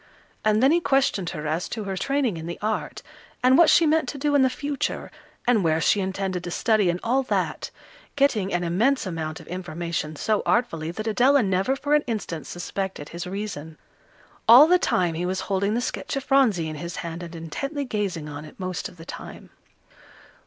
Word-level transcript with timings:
And 0.43 0.63
then 0.63 0.71
he 0.71 0.79
questioned 0.79 1.29
her 1.29 1.45
as 1.45 1.69
to 1.69 1.83
her 1.83 1.95
training 1.95 2.35
in 2.37 2.47
the 2.47 2.57
art, 2.59 3.03
and 3.43 3.55
what 3.55 3.69
she 3.69 3.85
meant 3.85 4.09
to 4.09 4.17
do 4.17 4.33
in 4.33 4.41
the 4.41 4.49
future, 4.49 5.11
and 5.45 5.63
where 5.63 5.79
she 5.79 5.99
intended 6.01 6.43
to 6.43 6.49
study 6.49 6.89
and 6.89 6.99
all 7.03 7.21
that, 7.21 7.69
getting 8.15 8.51
an 8.51 8.63
immense 8.63 9.05
amount 9.05 9.39
of 9.39 9.45
information 9.45 10.15
so 10.15 10.41
artfully 10.43 10.89
that 10.89 11.05
Adela 11.05 11.43
never 11.43 11.75
for 11.75 11.93
an 11.93 12.03
instant 12.07 12.47
suspected 12.47 13.09
his 13.09 13.27
reason. 13.27 13.77
All 14.47 14.65
the 14.65 14.79
time 14.79 15.13
he 15.13 15.25
was 15.27 15.41
holding 15.41 15.75
the 15.75 15.81
sketch 15.81 16.15
of 16.15 16.23
Phronsie 16.23 16.67
in 16.67 16.77
his 16.77 16.95
hand, 17.05 17.21
and 17.21 17.35
intently 17.35 17.85
gazing 17.85 18.27
on 18.27 18.43
it 18.43 18.59
most 18.59 18.89
of 18.89 18.97
the 18.97 19.05
time. 19.05 19.51